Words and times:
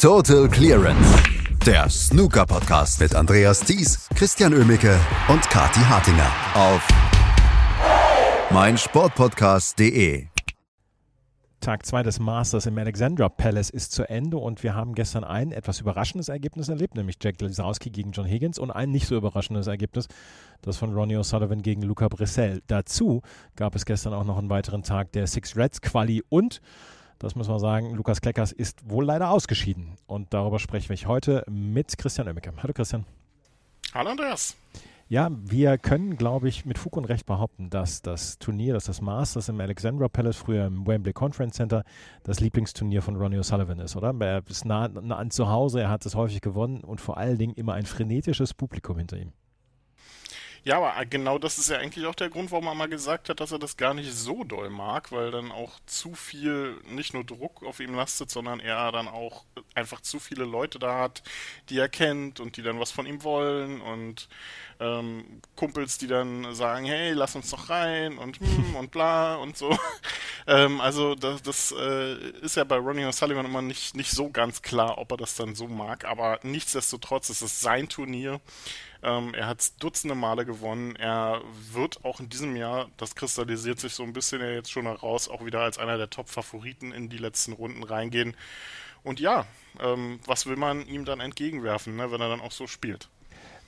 Total 0.00 0.48
Clearance. 0.48 1.22
Der 1.66 1.86
Snooker-Podcast 1.90 3.00
mit 3.00 3.14
Andreas 3.14 3.60
Thies, 3.60 4.08
Christian 4.14 4.54
Ömicke 4.54 4.98
und 5.28 5.42
Kati 5.42 5.80
Hartinger 5.80 6.32
auf 6.54 6.88
meinsportpodcast.de. 8.50 10.28
Tag 11.60 11.84
2 11.84 12.02
des 12.02 12.18
Masters 12.18 12.64
im 12.64 12.78
Alexandra 12.78 13.28
Palace 13.28 13.68
ist 13.68 13.92
zu 13.92 14.08
Ende 14.08 14.38
und 14.38 14.62
wir 14.62 14.74
haben 14.74 14.94
gestern 14.94 15.22
ein 15.22 15.52
etwas 15.52 15.80
überraschendes 15.80 16.30
Ergebnis 16.30 16.70
erlebt, 16.70 16.94
nämlich 16.94 17.16
Jack 17.20 17.38
Lisowski 17.42 17.90
gegen 17.90 18.12
John 18.12 18.24
Higgins 18.24 18.58
und 18.58 18.70
ein 18.70 18.90
nicht 18.90 19.06
so 19.06 19.16
überraschendes 19.16 19.66
Ergebnis, 19.66 20.08
das 20.62 20.78
von 20.78 20.94
Ronnie 20.94 21.18
O'Sullivan 21.18 21.60
gegen 21.60 21.82
Luca 21.82 22.08
Brissell. 22.08 22.62
Dazu 22.68 23.20
gab 23.54 23.74
es 23.74 23.84
gestern 23.84 24.14
auch 24.14 24.24
noch 24.24 24.38
einen 24.38 24.48
weiteren 24.48 24.82
Tag 24.82 25.12
der 25.12 25.26
Six 25.26 25.58
Reds 25.58 25.82
Quali 25.82 26.22
und 26.30 26.62
das 27.20 27.36
muss 27.36 27.48
man 27.48 27.58
sagen, 27.58 27.94
Lukas 27.94 28.20
Kleckers 28.20 28.50
ist 28.50 28.88
wohl 28.88 29.04
leider 29.04 29.30
ausgeschieden. 29.30 29.96
Und 30.06 30.32
darüber 30.32 30.58
spreche 30.58 30.92
ich 30.92 31.06
heute 31.06 31.44
mit 31.48 31.96
Christian 31.98 32.26
Oemmeke. 32.26 32.52
Hallo 32.62 32.72
Christian. 32.72 33.04
Hallo 33.94 34.10
Andreas. 34.10 34.56
Ja, 35.08 35.28
wir 35.32 35.76
können, 35.76 36.16
glaube 36.16 36.48
ich, 36.48 36.64
mit 36.64 36.78
Fug 36.78 36.96
und 36.96 37.04
Recht 37.04 37.26
behaupten, 37.26 37.68
dass 37.68 38.00
das 38.00 38.38
Turnier, 38.38 38.74
dass 38.74 38.84
das 38.84 39.00
Masters 39.02 39.48
im 39.48 39.60
Alexandra 39.60 40.08
Palace, 40.08 40.36
früher 40.36 40.66
im 40.66 40.86
Wembley 40.86 41.12
Conference 41.12 41.56
Center, 41.56 41.84
das 42.22 42.40
Lieblingsturnier 42.40 43.02
von 43.02 43.16
Ronnie 43.16 43.38
O'Sullivan 43.38 43.82
ist, 43.82 43.96
oder? 43.96 44.14
Er 44.20 44.42
ist 44.48 44.64
nah, 44.64 44.88
nah 44.88 45.16
an 45.16 45.30
zu 45.30 45.48
Hause, 45.48 45.80
er 45.80 45.90
hat 45.90 46.06
es 46.06 46.14
häufig 46.14 46.40
gewonnen 46.40 46.82
und 46.84 47.00
vor 47.00 47.18
allen 47.18 47.38
Dingen 47.38 47.54
immer 47.54 47.74
ein 47.74 47.86
frenetisches 47.86 48.54
Publikum 48.54 48.98
hinter 48.98 49.18
ihm. 49.18 49.32
Ja, 50.64 50.76
aber 50.76 51.06
genau 51.06 51.38
das 51.38 51.58
ist 51.58 51.70
ja 51.70 51.78
eigentlich 51.78 52.04
auch 52.06 52.14
der 52.14 52.28
Grund, 52.28 52.50
warum 52.50 52.66
er 52.66 52.74
mal 52.74 52.88
gesagt 52.88 53.28
hat, 53.30 53.40
dass 53.40 53.50
er 53.52 53.58
das 53.58 53.76
gar 53.78 53.94
nicht 53.94 54.12
so 54.12 54.44
doll 54.44 54.68
mag, 54.68 55.10
weil 55.10 55.30
dann 55.30 55.50
auch 55.52 55.80
zu 55.86 56.14
viel 56.14 56.76
nicht 56.86 57.14
nur 57.14 57.24
Druck 57.24 57.62
auf 57.64 57.80
ihm 57.80 57.94
lastet, 57.94 58.30
sondern 58.30 58.60
er 58.60 58.92
dann 58.92 59.08
auch 59.08 59.44
einfach 59.74 60.00
zu 60.02 60.20
viele 60.20 60.44
Leute 60.44 60.78
da 60.78 60.98
hat, 60.98 61.22
die 61.70 61.78
er 61.78 61.88
kennt 61.88 62.40
und 62.40 62.56
die 62.58 62.62
dann 62.62 62.78
was 62.78 62.90
von 62.90 63.06
ihm 63.06 63.22
wollen 63.22 63.80
und 63.80 64.28
ähm, 64.80 65.40
Kumpels, 65.56 65.96
die 65.98 66.06
dann 66.06 66.54
sagen, 66.54 66.84
hey, 66.84 67.12
lass 67.12 67.36
uns 67.36 67.50
doch 67.50 67.70
rein 67.70 68.18
und 68.18 68.38
hm 68.40 68.74
und 68.78 68.90
bla 68.90 69.36
und 69.36 69.56
so. 69.56 69.76
Ähm, 70.50 70.80
also 70.80 71.14
das, 71.14 71.42
das 71.42 71.72
äh, 71.72 72.14
ist 72.42 72.56
ja 72.56 72.64
bei 72.64 72.76
Ronnie 72.76 73.06
O'Sullivan 73.06 73.46
immer 73.46 73.62
nicht, 73.62 73.96
nicht 73.96 74.10
so 74.10 74.30
ganz 74.30 74.60
klar, 74.60 74.98
ob 74.98 75.10
er 75.12 75.16
das 75.16 75.34
dann 75.34 75.54
so 75.54 75.66
mag, 75.66 76.04
aber 76.04 76.38
nichtsdestotrotz 76.42 77.30
ist 77.30 77.40
es 77.40 77.60
sein 77.60 77.88
Turnier 77.88 78.40
ähm, 79.02 79.32
er 79.34 79.46
hat 79.46 79.60
es 79.60 79.76
dutzende 79.76 80.14
Male 80.14 80.44
gewonnen. 80.44 80.94
Er 80.96 81.42
wird 81.72 82.04
auch 82.04 82.20
in 82.20 82.28
diesem 82.28 82.56
Jahr, 82.56 82.90
das 82.98 83.14
kristallisiert 83.14 83.80
sich 83.80 83.94
so 83.94 84.02
ein 84.02 84.12
bisschen 84.12 84.40
ja 84.40 84.50
jetzt 84.50 84.70
schon 84.70 84.86
heraus, 84.86 85.28
auch 85.28 85.44
wieder 85.44 85.60
als 85.60 85.78
einer 85.78 85.96
der 85.96 86.10
Top-Favoriten 86.10 86.92
in 86.92 87.08
die 87.08 87.18
letzten 87.18 87.52
Runden 87.52 87.82
reingehen. 87.82 88.36
Und 89.02 89.18
ja, 89.18 89.46
ähm, 89.78 90.20
was 90.26 90.44
will 90.46 90.56
man 90.56 90.86
ihm 90.86 91.06
dann 91.06 91.20
entgegenwerfen, 91.20 91.96
ne, 91.96 92.12
wenn 92.12 92.20
er 92.20 92.28
dann 92.28 92.42
auch 92.42 92.52
so 92.52 92.66
spielt? 92.66 93.08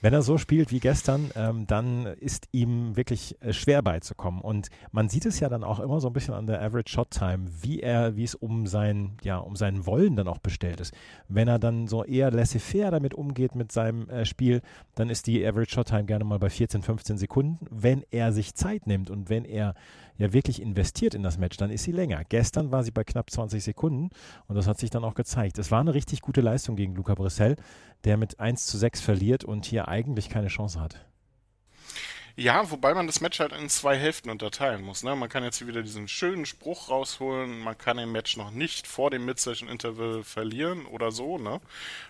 Wenn 0.02 0.12
er 0.12 0.22
so 0.22 0.36
spielt 0.36 0.72
wie 0.72 0.80
gestern, 0.80 1.30
ähm, 1.36 1.64
dann 1.68 2.06
ist 2.06 2.48
ihm 2.50 2.96
wirklich 2.96 3.40
äh, 3.40 3.52
schwer 3.52 3.82
beizukommen. 3.82 4.40
Und 4.40 4.68
man 4.90 5.08
sieht 5.08 5.26
es 5.26 5.38
ja 5.38 5.48
dann 5.48 5.62
auch 5.62 5.78
immer 5.78 6.00
so 6.00 6.08
ein 6.08 6.12
bisschen 6.12 6.34
an 6.34 6.48
der 6.48 6.60
Average 6.60 6.92
Shot 6.92 7.10
Time, 7.10 7.46
wie 7.60 7.78
er, 7.78 8.16
wie 8.16 8.24
es 8.24 8.34
um 8.34 8.66
sein, 8.66 9.12
ja, 9.22 9.38
um 9.38 9.54
seinen 9.54 9.86
Wollen 9.86 10.16
dann 10.16 10.26
auch 10.26 10.38
bestellt 10.38 10.80
ist. 10.80 10.92
Wenn 11.28 11.46
er 11.46 11.60
dann 11.60 11.86
so 11.86 12.02
eher 12.02 12.32
laissez-faire 12.32 12.90
damit 12.90 13.14
umgeht 13.14 13.54
mit 13.54 13.70
seinem 13.70 14.08
äh, 14.10 14.24
Spiel, 14.24 14.60
dann 14.96 15.08
ist 15.08 15.28
die 15.28 15.46
Average 15.46 15.72
Shot 15.72 15.86
Time 15.86 16.04
gerne 16.04 16.24
mal 16.24 16.40
bei 16.40 16.50
14, 16.50 16.82
15 16.82 17.16
Sekunden. 17.16 17.64
Wenn 17.70 18.02
er 18.10 18.32
sich 18.32 18.56
Zeit 18.56 18.88
nimmt 18.88 19.08
und 19.08 19.30
wenn 19.30 19.44
er 19.44 19.74
ja 20.22 20.32
wirklich 20.32 20.62
investiert 20.62 21.14
in 21.14 21.22
das 21.22 21.38
Match, 21.38 21.56
dann 21.56 21.70
ist 21.70 21.84
sie 21.84 21.92
länger. 21.92 22.22
Gestern 22.28 22.72
war 22.72 22.82
sie 22.82 22.90
bei 22.90 23.04
knapp 23.04 23.30
20 23.30 23.62
Sekunden 23.62 24.10
und 24.46 24.56
das 24.56 24.66
hat 24.66 24.78
sich 24.78 24.90
dann 24.90 25.04
auch 25.04 25.14
gezeigt. 25.14 25.58
Es 25.58 25.70
war 25.70 25.80
eine 25.80 25.94
richtig 25.94 26.22
gute 26.22 26.40
Leistung 26.40 26.76
gegen 26.76 26.94
Luca 26.94 27.14
Brissell, 27.14 27.56
der 28.04 28.16
mit 28.16 28.40
1 28.40 28.66
zu 28.66 28.78
6 28.78 29.00
verliert 29.00 29.44
und 29.44 29.66
hier 29.66 29.88
eigentlich 29.88 30.28
keine 30.28 30.48
Chance 30.48 30.80
hat. 30.80 31.04
Ja, 32.34 32.70
wobei 32.70 32.94
man 32.94 33.06
das 33.06 33.20
Match 33.20 33.40
halt 33.40 33.52
in 33.52 33.68
zwei 33.68 33.96
Hälften 33.96 34.30
unterteilen 34.30 34.82
muss. 34.82 35.02
Ne? 35.02 35.14
Man 35.14 35.28
kann 35.28 35.44
jetzt 35.44 35.58
hier 35.58 35.66
wieder 35.66 35.82
diesen 35.82 36.08
schönen 36.08 36.46
Spruch 36.46 36.88
rausholen, 36.88 37.58
man 37.58 37.76
kann 37.76 37.98
im 37.98 38.10
Match 38.10 38.38
noch 38.38 38.50
nicht 38.50 38.86
vor 38.86 39.10
dem 39.10 39.26
Mid-Session-Interval 39.26 40.24
verlieren 40.24 40.86
oder 40.86 41.12
so, 41.12 41.36
ne? 41.36 41.60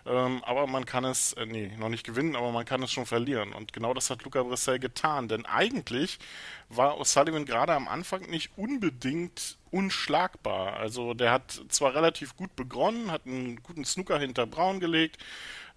Ähm, 0.06 0.42
aber 0.44 0.68
man 0.68 0.86
kann 0.86 1.04
es, 1.04 1.32
äh, 1.32 1.44
nee, 1.44 1.72
noch 1.76 1.88
nicht 1.88 2.04
gewinnen, 2.04 2.36
aber 2.36 2.52
man 2.52 2.64
kann 2.64 2.82
es 2.84 2.92
schon 2.92 3.06
verlieren. 3.06 3.52
Und 3.52 3.72
genau 3.72 3.94
das 3.94 4.10
hat 4.10 4.22
Luca 4.22 4.44
Brissell 4.44 4.78
getan. 4.78 5.26
Denn 5.26 5.44
eigentlich 5.44 6.20
war 6.68 7.00
O'Sullivan 7.00 7.44
gerade 7.44 7.74
am 7.74 7.88
Anfang 7.88 8.22
nicht 8.30 8.50
unbedingt 8.56 9.58
unschlagbar. 9.72 10.76
Also 10.76 11.14
der 11.14 11.32
hat 11.32 11.60
zwar 11.68 11.94
relativ 11.94 12.36
gut 12.36 12.54
begonnen, 12.54 13.10
hat 13.10 13.26
einen 13.26 13.62
guten 13.62 13.84
Snooker 13.84 14.18
hinter 14.18 14.46
Braun 14.46 14.78
gelegt, 14.80 15.18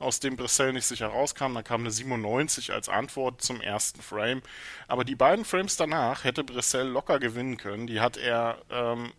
aus 0.06 0.20
dem 0.20 0.38
Brissell 0.38 0.72
nicht 0.72 0.86
sicher 0.86 1.08
rauskam. 1.08 1.54
Dann 1.54 1.64
kam 1.64 1.82
eine 1.82 1.92
97 1.92 2.72
als 2.72 2.88
Antwort 2.88 3.42
zum 3.42 3.60
ersten 3.60 4.02
Frame. 4.02 4.42
Aber 4.88 5.04
die 5.04 5.16
beiden 5.16 5.44
Frames 5.44 5.76
danach 5.76 6.24
hätte 6.24 6.44
Brissell 6.44 6.88
locker 6.88 7.20
gewinnen 7.20 7.58
können. 7.58 7.88
Die 7.88 8.00
hat 8.00 8.16
er 8.16 8.60
ähm, 8.70 9.12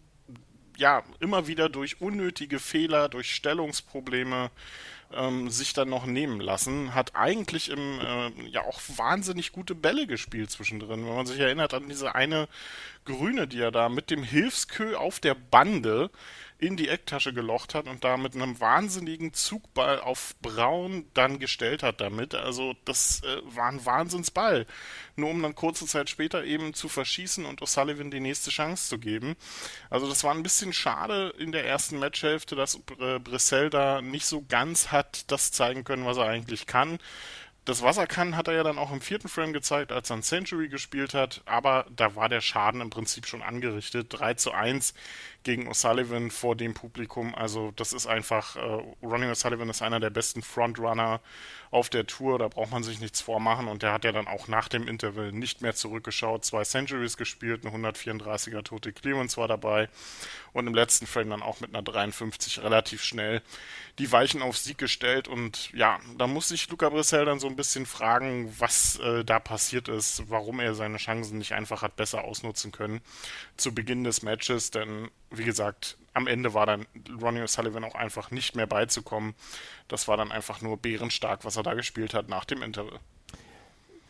ja 0.76 1.02
immer 1.20 1.46
wieder 1.46 1.68
durch 1.68 2.00
unnötige 2.00 2.58
Fehler, 2.58 3.08
durch 3.08 3.34
Stellungsprobleme 3.34 4.50
ähm, 5.12 5.50
sich 5.50 5.72
dann 5.72 5.88
noch 5.88 6.06
nehmen 6.06 6.40
lassen. 6.40 6.94
Hat 6.94 7.14
eigentlich 7.14 7.70
im 7.70 8.00
äh, 8.00 8.48
ja 8.48 8.62
auch 8.62 8.80
wahnsinnig 8.96 9.52
gute 9.52 9.74
Bälle 9.74 10.06
gespielt 10.06 10.50
zwischendrin. 10.50 11.06
Wenn 11.06 11.14
man 11.14 11.26
sich 11.26 11.40
erinnert 11.40 11.74
an 11.74 11.88
diese 11.88 12.14
eine 12.14 12.48
Grüne, 13.04 13.46
die 13.46 13.60
er 13.60 13.70
da 13.70 13.88
mit 13.88 14.10
dem 14.10 14.22
Hilfskö 14.22 14.96
auf 14.96 15.20
der 15.20 15.34
Bande 15.34 16.10
in 16.58 16.76
die 16.76 16.88
Ecktasche 16.88 17.34
gelocht 17.34 17.74
hat 17.74 17.86
und 17.86 18.02
da 18.02 18.16
mit 18.16 18.34
einem 18.34 18.58
wahnsinnigen 18.60 19.34
Zugball 19.34 20.00
auf 20.00 20.34
Braun 20.40 21.06
dann 21.12 21.38
gestellt 21.38 21.82
hat 21.82 22.00
damit. 22.00 22.34
Also 22.34 22.74
das 22.84 23.22
äh, 23.24 23.40
war 23.44 23.68
ein 23.68 23.84
Wahnsinnsball. 23.84 24.66
Nur 25.16 25.30
um 25.30 25.42
dann 25.42 25.54
kurze 25.54 25.86
Zeit 25.86 26.08
später 26.08 26.44
eben 26.44 26.72
zu 26.72 26.88
verschießen 26.88 27.44
und 27.44 27.60
O'Sullivan 27.60 28.10
die 28.10 28.20
nächste 28.20 28.50
Chance 28.50 28.88
zu 28.88 28.98
geben. 28.98 29.36
Also 29.90 30.08
das 30.08 30.24
war 30.24 30.34
ein 30.34 30.42
bisschen 30.42 30.72
schade 30.72 31.34
in 31.38 31.52
der 31.52 31.66
ersten 31.66 31.98
Matchhälfte, 31.98 32.56
dass 32.56 32.80
äh, 32.98 33.18
Brissell 33.18 33.68
da 33.68 34.00
nicht 34.00 34.26
so 34.26 34.42
ganz 34.48 34.88
hat 34.92 35.30
das 35.30 35.52
zeigen 35.52 35.84
können, 35.84 36.06
was 36.06 36.16
er 36.16 36.26
eigentlich 36.26 36.66
kann. 36.66 36.98
Das, 37.66 37.82
was 37.82 37.96
er 37.96 38.06
kann, 38.06 38.36
hat 38.36 38.46
er 38.46 38.54
ja 38.54 38.62
dann 38.62 38.78
auch 38.78 38.92
im 38.92 39.00
vierten 39.00 39.28
Frame 39.28 39.52
gezeigt, 39.52 39.90
als 39.90 40.08
er 40.08 40.18
ein 40.18 40.22
Century 40.22 40.68
gespielt 40.68 41.14
hat, 41.14 41.42
aber 41.46 41.84
da 41.90 42.14
war 42.14 42.28
der 42.28 42.40
Schaden 42.40 42.80
im 42.80 42.90
Prinzip 42.90 43.26
schon 43.26 43.42
angerichtet. 43.42 44.06
3 44.10 44.34
zu 44.34 44.52
1 44.52 44.94
gegen 45.46 45.68
O'Sullivan 45.68 46.32
vor 46.32 46.56
dem 46.56 46.74
Publikum. 46.74 47.32
Also 47.34 47.72
das 47.76 47.92
ist 47.92 48.08
einfach, 48.08 48.56
äh, 48.56 48.60
Ronnie 49.00 49.26
O'Sullivan 49.26 49.70
ist 49.70 49.80
einer 49.80 50.00
der 50.00 50.10
besten 50.10 50.42
Frontrunner 50.42 51.20
auf 51.70 51.88
der 51.88 52.06
Tour, 52.06 52.38
da 52.38 52.48
braucht 52.48 52.72
man 52.72 52.82
sich 52.82 53.00
nichts 53.00 53.20
vormachen. 53.20 53.68
Und 53.68 53.82
der 53.82 53.92
hat 53.92 54.04
ja 54.04 54.10
dann 54.10 54.26
auch 54.26 54.48
nach 54.48 54.68
dem 54.68 54.88
Interval 54.88 55.30
nicht 55.30 55.62
mehr 55.62 55.74
zurückgeschaut, 55.74 56.44
zwei 56.44 56.64
Centuries 56.64 57.16
gespielt, 57.16 57.64
eine 57.64 57.76
134er 57.92 58.64
Tote 58.64 58.92
Clearance 58.92 59.36
war 59.36 59.46
dabei. 59.46 59.88
Und 60.52 60.66
im 60.66 60.74
letzten 60.74 61.06
Frame 61.06 61.30
dann 61.30 61.42
auch 61.42 61.60
mit 61.60 61.72
einer 61.72 61.82
53 61.82 62.62
relativ 62.62 63.04
schnell 63.04 63.40
die 63.98 64.10
Weichen 64.10 64.42
auf 64.42 64.58
Sieg 64.58 64.78
gestellt. 64.78 65.28
Und 65.28 65.72
ja, 65.72 66.00
da 66.18 66.26
muss 66.26 66.48
sich 66.48 66.68
Luca 66.70 66.88
Brissell 66.88 67.24
dann 67.24 67.38
so 67.38 67.46
ein 67.46 67.56
bisschen 67.56 67.86
fragen, 67.86 68.52
was 68.58 68.98
äh, 68.98 69.24
da 69.24 69.38
passiert 69.38 69.88
ist, 69.88 70.24
warum 70.28 70.58
er 70.58 70.74
seine 70.74 70.96
Chancen 70.96 71.38
nicht 71.38 71.52
einfach 71.52 71.82
hat 71.82 71.94
besser 71.94 72.24
ausnutzen 72.24 72.72
können 72.72 73.00
zu 73.56 73.72
Beginn 73.72 74.02
des 74.02 74.22
Matches, 74.22 74.72
denn 74.72 75.08
wie 75.38 75.44
gesagt, 75.44 75.98
am 76.14 76.26
Ende 76.26 76.54
war 76.54 76.66
dann 76.66 76.86
Ronnie 77.20 77.42
O'Sullivan 77.42 77.84
auch 77.84 77.94
einfach 77.94 78.30
nicht 78.30 78.56
mehr 78.56 78.66
beizukommen. 78.66 79.34
Das 79.88 80.08
war 80.08 80.16
dann 80.16 80.32
einfach 80.32 80.62
nur 80.62 80.76
bärenstark, 80.76 81.44
was 81.44 81.56
er 81.56 81.62
da 81.62 81.74
gespielt 81.74 82.14
hat 82.14 82.28
nach 82.28 82.44
dem 82.44 82.62
Interval. 82.62 82.98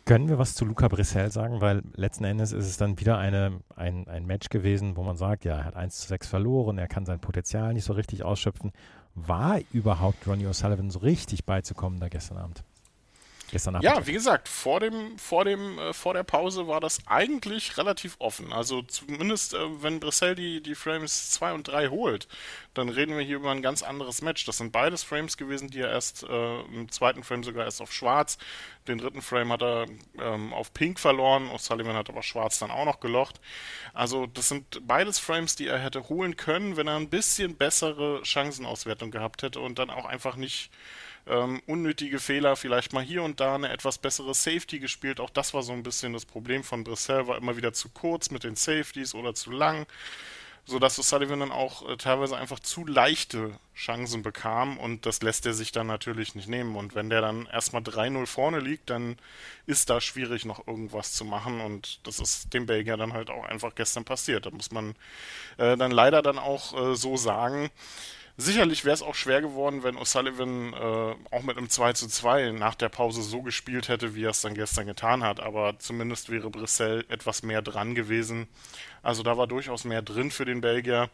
Können 0.05 0.29
wir 0.29 0.39
was 0.39 0.55
zu 0.55 0.65
Luca 0.65 0.87
Brissell 0.87 1.33
sagen? 1.33 1.61
Weil 1.61 1.83
letzten 1.97 2.23
Endes 2.23 2.53
ist 2.53 2.67
es 2.67 2.77
dann 2.77 3.01
wieder 3.01 3.19
eine, 3.19 3.59
ein, 3.75 4.07
ein 4.07 4.25
Match 4.25 4.51
gewesen, 4.51 4.97
wo 4.97 5.03
man 5.03 5.17
sagt, 5.17 5.45
ja, 5.45 5.57
er 5.57 5.65
hat 5.65 5.75
1 5.75 5.99
zu 5.99 6.07
6 6.07 6.29
verloren, 6.29 6.79
er 6.79 6.87
kann 6.87 7.05
sein 7.07 7.19
Potenzial 7.19 7.75
nicht 7.75 7.85
so 7.85 7.93
richtig 7.93 8.23
ausschöpfen. 8.23 8.71
War 9.17 9.59
überhaupt 9.73 10.25
Ronnie 10.29 10.47
O'Sullivan 10.47 10.91
so 10.91 11.01
richtig 11.01 11.45
beizukommen 11.45 11.99
da 11.99 12.09
gestern 12.09 12.39
Abend? 12.39 12.63
Gestern 13.51 13.81
Ja, 13.81 14.07
wie 14.07 14.13
gesagt, 14.13 14.49
vor 14.49 14.81
dem, 14.81 15.19
vor 15.19 15.45
dem, 15.45 15.79
äh, 15.79 15.93
vor 15.93 16.15
der 16.15 16.25
Pause 16.25 16.67
war 16.67 16.81
das 16.81 16.99
eigentlich 17.07 17.77
relativ 17.77 18.17
offen. 18.19 18.53
Also 18.53 18.83
zumindest, 18.83 19.55
äh, 19.55 19.83
wenn 19.83 20.01
Brissell 20.01 20.35
die, 20.35 20.61
die 20.61 20.75
Frames 20.75 21.31
2 21.31 21.53
und 21.53 21.69
3 21.69 21.89
holt, 21.89 22.27
dann 22.75 22.89
reden 22.89 23.17
wir 23.17 23.25
hier 23.25 23.37
über 23.37 23.51
ein 23.51 23.63
ganz 23.63 23.83
anderes 23.83 24.21
Match. 24.23 24.45
Das 24.45 24.59
sind 24.59 24.73
beides 24.73 25.03
Frames 25.03 25.37
gewesen, 25.37 25.71
die 25.71 25.81
er 25.81 25.91
erst 25.91 26.25
äh, 26.25 26.61
im 26.61 26.91
zweiten 26.91 27.23
Frame 27.23 27.45
sogar 27.45 27.65
erst 27.65 27.81
auf 27.81 27.93
Schwarz, 27.93 28.39
den 28.89 28.99
dritten 28.99 29.23
Frame 29.23 29.53
hat 29.53 29.63
er 29.63 29.87
ähm, 30.19 30.53
auf 30.53 30.73
Pink 30.73 31.01
verloren, 31.01 31.49
O'Sullivan 31.49 31.95
hat 31.95 32.09
aber 32.09 32.23
Schwarz 32.23 32.59
dann 32.59 32.71
auch 32.71 32.85
noch 32.85 33.01
gelocht. 33.01 33.41
Also 33.95 34.27
das 34.27 34.49
sind 34.49 34.87
beides 34.87 35.19
Frames, 35.19 35.57
die 35.57 35.67
er 35.67 35.79
hätte 35.79 36.09
holen 36.09 36.37
können, 36.37 36.77
wenn 36.77 36.87
er 36.87 36.97
ein 36.97 37.09
bisschen 37.09 37.57
bessere 37.57 38.23
Chancenauswertung 38.23 39.11
gehabt 39.11 39.43
hätte 39.43 39.61
und 39.61 39.79
dann 39.79 39.91
auch 39.91 40.05
einfach 40.05 40.37
nicht 40.37 40.71
ähm, 41.27 41.63
unnötige 41.67 42.19
Fehler, 42.21 42.57
vielleicht 42.57 42.93
mal 42.93 43.03
hier 43.05 43.23
und 43.23 43.41
da 43.41 43.55
eine 43.57 43.71
etwas 43.71 43.99
bessere 43.99 44.35
Safety 44.35 44.79
gespielt. 44.79 45.21
Auch 45.21 45.31
das 45.31 45.55
war 45.55 45.63
so 45.63 45.73
ein 45.73 45.83
bisschen 45.83 46.13
das 46.13 46.25
Problem 46.27 46.65
von 46.65 46.85
Brissell, 46.85 47.27
war 47.27 47.37
immer 47.39 47.57
wieder 47.57 47.73
zu 47.73 47.89
kurz 47.91 48.31
mit 48.31 48.45
den 48.45 48.57
Safeties 48.57 49.15
oder 49.15 49.35
zu 49.35 49.51
lang. 49.51 49.87
sodass 50.69 50.99
O'Sullivan 50.99 51.39
dann 51.41 51.53
auch 51.53 51.89
äh, 51.89 51.97
teilweise 51.97 52.37
einfach 52.37 52.59
zu 52.59 52.85
leichte 52.85 53.53
Chancen 53.75 54.23
bekam 54.23 54.79
und 54.79 55.07
das 55.07 55.23
lässt 55.23 55.47
er 55.47 55.55
sich 55.55 55.71
dann 55.71 55.87
natürlich 55.87 56.35
nicht 56.35 56.49
nehmen. 56.49 56.75
Und 56.77 56.95
wenn 56.97 57.09
der 57.09 57.21
dann 57.21 57.47
erstmal 57.47 57.83
3-0 57.83 58.27
vorne 58.27 58.59
liegt, 58.59 58.91
dann 58.91 59.17
ist 59.67 59.91
da 59.91 60.01
schwierig 60.01 60.45
noch 60.45 60.67
irgendwas 60.67 61.13
zu 61.13 61.25
machen 61.25 61.61
und 61.61 62.01
das 62.05 62.19
ist 62.19 62.53
dem 62.53 62.67
Belgier 62.67 62.97
dann 62.97 63.13
halt 63.13 63.31
auch 63.31 63.45
einfach 63.45 63.75
gestern 63.77 64.05
passiert. 64.05 64.47
Da 64.47 64.51
muss 64.51 64.73
man 64.73 64.97
äh, 65.59 65.77
dann 65.77 65.93
leider 65.93 66.21
dann 66.23 66.39
auch 66.39 66.93
äh, 66.93 66.97
so 66.97 67.17
sagen. 67.17 67.71
Sicherlich 68.39 68.85
wäre 68.85 68.93
es 68.93 69.01
auch 69.01 69.15
schwer 69.15 69.41
geworden, 69.41 69.83
wenn 69.83 69.97
O'Sullivan 69.97 70.75
äh, 70.75 71.17
auch 71.35 71.43
mit 71.43 71.57
einem 71.57 71.71
2 71.71 71.95
zu 71.95 72.07
2 72.07 72.51
nach 72.51 72.75
der 72.75 72.91
Pause 72.91 73.23
so 73.23 73.41
gespielt 73.41 73.89
hätte, 73.89 74.15
wie 74.15 74.25
er 74.25 74.31
es 74.31 74.43
dann 74.43 74.53
gestern 74.53 74.87
getan 74.87 75.23
hat. 75.23 75.41
Aber 75.41 75.79
zumindest 75.79 76.29
wäre 76.29 76.51
Brissell 76.51 77.07
etwas 77.09 77.43
mehr 77.43 77.63
dran 77.63 77.95
gewesen. 77.95 78.47
Also 79.03 79.23
da 79.23 79.39
war 79.39 79.47
durchaus 79.47 79.85
mehr 79.85 80.03
drin 80.03 80.31
für 80.31 80.45
den 80.45 80.61
Belgier. 80.61 81.09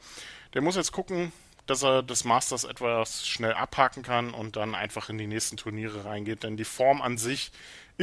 Der 0.54 0.62
muss 0.62 0.74
jetzt 0.74 0.90
gucken, 0.90 1.32
dass 1.66 1.84
er 1.84 2.02
das 2.02 2.24
Masters 2.24 2.64
etwas 2.64 3.28
schnell 3.28 3.54
abhaken 3.54 4.02
kann 4.02 4.34
und 4.34 4.56
dann 4.56 4.74
einfach 4.74 5.08
in 5.08 5.16
die 5.16 5.28
nächsten 5.28 5.56
Turniere 5.56 6.04
reingeht. 6.04 6.42
Denn 6.42 6.56
die 6.56 6.64
Form 6.64 7.00
an 7.00 7.18
sich 7.18 7.52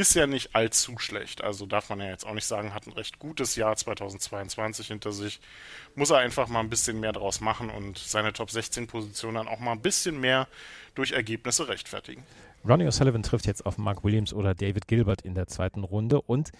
ist 0.00 0.14
ja 0.14 0.26
nicht 0.26 0.56
allzu 0.56 0.98
schlecht. 0.98 1.44
Also 1.44 1.66
darf 1.66 1.90
man 1.90 2.00
ja 2.00 2.06
jetzt 2.08 2.26
auch 2.26 2.32
nicht 2.32 2.46
sagen, 2.46 2.72
hat 2.72 2.86
ein 2.86 2.94
recht 2.94 3.18
gutes 3.18 3.54
Jahr 3.54 3.76
2022 3.76 4.86
hinter 4.86 5.12
sich. 5.12 5.40
Muss 5.94 6.08
er 6.08 6.18
einfach 6.18 6.48
mal 6.48 6.60
ein 6.60 6.70
bisschen 6.70 7.00
mehr 7.00 7.12
draus 7.12 7.40
machen 7.40 7.68
und 7.68 7.98
seine 7.98 8.32
Top 8.32 8.50
16 8.50 8.86
Position 8.86 9.34
dann 9.34 9.46
auch 9.46 9.60
mal 9.60 9.72
ein 9.72 9.82
bisschen 9.82 10.18
mehr 10.18 10.48
durch 10.94 11.12
Ergebnisse 11.12 11.68
rechtfertigen. 11.68 12.24
Ronnie 12.68 12.86
O'Sullivan 12.86 13.22
trifft 13.22 13.46
jetzt 13.46 13.64
auf 13.64 13.78
Mark 13.78 14.04
Williams 14.04 14.34
oder 14.34 14.54
David 14.54 14.86
Gilbert 14.86 15.22
in 15.22 15.34
der 15.34 15.46
zweiten 15.46 15.82
Runde 15.82 16.20
und 16.20 16.50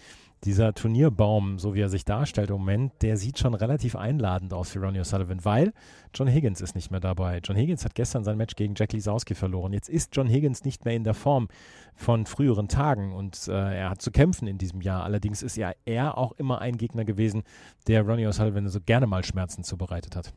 dieser 0.43 0.73
Turnierbaum, 0.73 1.59
so 1.59 1.75
wie 1.75 1.81
er 1.81 1.89
sich 1.89 2.05
darstellt 2.05 2.49
im 2.49 2.57
Moment, 2.57 2.93
der 3.03 3.17
sieht 3.17 3.37
schon 3.37 3.53
relativ 3.53 3.95
einladend 3.95 4.51
aus 4.51 4.71
für 4.71 4.79
Ronnie 4.79 4.99
O'Sullivan, 4.99 5.45
weil 5.45 5.73
John 6.15 6.27
Higgins 6.27 6.59
ist 6.59 6.73
nicht 6.73 6.89
mehr 6.89 6.99
dabei. 6.99 7.39
John 7.43 7.55
Higgins 7.55 7.85
hat 7.85 7.93
gestern 7.93 8.23
sein 8.23 8.37
Match 8.37 8.55
gegen 8.55 8.73
Jack 8.75 8.93
Lisowski 8.93 9.35
verloren. 9.35 9.73
Jetzt 9.73 9.89
ist 9.89 10.15
John 10.15 10.27
Higgins 10.27 10.63
nicht 10.63 10.85
mehr 10.85 10.95
in 10.95 11.03
der 11.03 11.13
Form 11.13 11.49
von 11.93 12.25
früheren 12.25 12.67
Tagen 12.67 13.13
und 13.13 13.47
äh, 13.47 13.51
er 13.51 13.91
hat 13.91 14.01
zu 14.01 14.09
kämpfen 14.09 14.47
in 14.47 14.57
diesem 14.57 14.81
Jahr. 14.81 15.03
Allerdings 15.03 15.43
ist 15.43 15.55
ja 15.55 15.71
er 15.85 16.17
auch 16.17 16.31
immer 16.31 16.61
ein 16.61 16.77
Gegner 16.77 17.05
gewesen, 17.05 17.43
der 17.87 18.01
Ronnie 18.01 18.25
O'Sullivan 18.25 18.67
so 18.69 18.79
gerne 18.83 19.05
mal 19.05 19.23
Schmerzen 19.23 19.63
zubereitet 19.63 20.15
hat. 20.15 20.33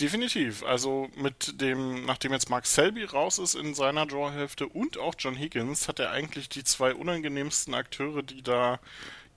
Definitiv. 0.00 0.64
Also 0.64 1.08
mit 1.14 1.60
dem, 1.60 2.04
nachdem 2.04 2.32
jetzt 2.32 2.50
Mark 2.50 2.66
Selby 2.66 3.04
raus 3.04 3.38
ist 3.38 3.54
in 3.54 3.74
seiner 3.74 4.06
Drawhälfte 4.06 4.66
und 4.66 4.98
auch 4.98 5.14
John 5.16 5.36
Higgins, 5.36 5.86
hat 5.86 6.00
er 6.00 6.10
eigentlich 6.10 6.48
die 6.48 6.64
zwei 6.64 6.94
unangenehmsten 6.94 7.74
Akteure, 7.74 8.24
die 8.24 8.42
da 8.42 8.80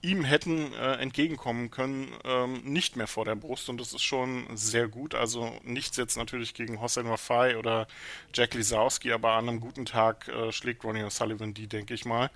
ihm 0.01 0.23
hätten 0.23 0.73
äh, 0.73 0.94
entgegenkommen 0.95 1.71
können, 1.71 2.13
ähm, 2.23 2.61
nicht 2.63 2.95
mehr 2.95 3.07
vor 3.07 3.25
der 3.25 3.35
Brust 3.35 3.67
und 3.69 3.81
das 3.81 3.94
ist 3.94 4.03
schon 4.03 4.45
sehr 4.55 4.88
gut. 4.88 5.15
Also 5.15 5.51
nichts 5.63 5.97
jetzt 5.97 6.17
natürlich 6.17 6.53
gegen 6.53 6.79
Hossein 6.79 7.09
Wafai 7.09 7.57
oder 7.57 7.88
Jack 8.33 8.53
Lisowski, 8.53 9.11
aber 9.11 9.31
an 9.31 9.49
einem 9.49 9.59
guten 9.59 9.85
Tag 9.85 10.27
äh, 10.27 10.51
schlägt 10.51 10.83
Ronnie 10.83 11.03
O'Sullivan 11.03 11.53
die, 11.53 11.67
denke 11.67 11.94
ich 11.95 12.05
mal. 12.05 12.29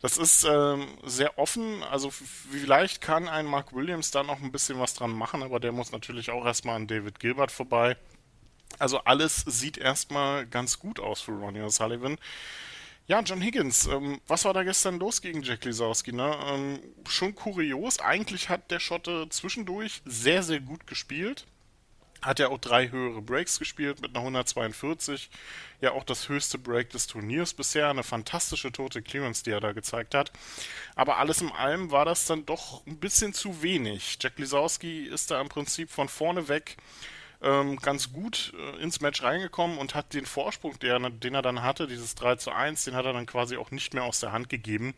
Das 0.00 0.18
ist 0.18 0.44
ähm, 0.44 0.86
sehr 1.04 1.36
offen, 1.38 1.82
also 1.82 2.10
vielleicht 2.10 3.00
kann 3.00 3.28
ein 3.28 3.46
Mark 3.46 3.74
Williams 3.74 4.12
da 4.12 4.22
noch 4.22 4.40
ein 4.40 4.52
bisschen 4.52 4.78
was 4.78 4.94
dran 4.94 5.12
machen, 5.12 5.42
aber 5.42 5.58
der 5.58 5.72
muss 5.72 5.90
natürlich 5.92 6.30
auch 6.30 6.46
erstmal 6.46 6.76
an 6.76 6.86
David 6.86 7.18
Gilbert 7.18 7.50
vorbei. 7.50 7.96
Also 8.78 8.98
alles 8.98 9.44
sieht 9.46 9.78
erstmal 9.78 10.46
ganz 10.46 10.78
gut 10.78 11.00
aus 11.00 11.20
für 11.20 11.32
Ronnie 11.32 11.60
O'Sullivan. 11.60 12.18
Ja, 13.06 13.20
John 13.20 13.40
Higgins, 13.40 13.86
ähm, 13.86 14.20
was 14.28 14.44
war 14.44 14.54
da 14.54 14.62
gestern 14.62 15.00
los 15.00 15.20
gegen 15.20 15.42
Jack 15.42 15.64
Lisowski? 15.64 16.12
Ne? 16.12 16.36
Ähm, 16.46 16.80
schon 17.08 17.34
kurios. 17.34 17.98
Eigentlich 17.98 18.48
hat 18.48 18.70
der 18.70 18.78
Schotte 18.78 19.26
zwischendurch 19.30 20.00
sehr, 20.04 20.42
sehr 20.42 20.60
gut 20.60 20.86
gespielt. 20.86 21.44
Hat 22.22 22.38
ja 22.38 22.48
auch 22.48 22.58
drei 22.58 22.90
höhere 22.90 23.22
Breaks 23.22 23.58
gespielt 23.58 24.00
mit 24.02 24.10
einer 24.10 24.20
142. 24.20 25.30
Ja, 25.80 25.92
auch 25.92 26.04
das 26.04 26.28
höchste 26.28 26.58
Break 26.58 26.90
des 26.90 27.06
Turniers 27.06 27.54
bisher. 27.54 27.88
Eine 27.88 28.02
fantastische 28.02 28.70
tote 28.70 29.00
Clearance, 29.00 29.42
die 29.42 29.50
er 29.50 29.60
da 29.60 29.72
gezeigt 29.72 30.14
hat. 30.14 30.30
Aber 30.94 31.16
alles 31.16 31.40
in 31.40 31.50
allem 31.50 31.90
war 31.90 32.04
das 32.04 32.26
dann 32.26 32.44
doch 32.44 32.86
ein 32.86 32.98
bisschen 32.98 33.32
zu 33.32 33.62
wenig. 33.62 34.18
Jack 34.20 34.38
Lisowski 34.38 35.04
ist 35.04 35.30
da 35.30 35.40
im 35.40 35.48
Prinzip 35.48 35.90
von 35.90 36.08
vorne 36.08 36.48
weg 36.48 36.76
ähm, 37.42 37.76
ganz 37.78 38.12
gut 38.12 38.52
äh, 38.56 38.82
ins 38.82 39.00
Match 39.00 39.22
reingekommen 39.22 39.78
und 39.78 39.94
hat 39.94 40.12
den 40.12 40.26
Vorsprung, 40.26 40.78
der, 40.78 40.98
den 40.98 41.34
er 41.34 41.42
dann 41.42 41.62
hatte, 41.62 41.86
dieses 41.86 42.14
3 42.14 42.36
zu 42.36 42.52
1, 42.52 42.84
den 42.84 42.94
hat 42.94 43.06
er 43.06 43.14
dann 43.14 43.26
quasi 43.26 43.56
auch 43.56 43.70
nicht 43.70 43.94
mehr 43.94 44.04
aus 44.04 44.20
der 44.20 44.32
Hand 44.32 44.48
gegeben. 44.48 44.94